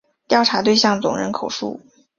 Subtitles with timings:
[0.27, 1.79] 调查对象总人口数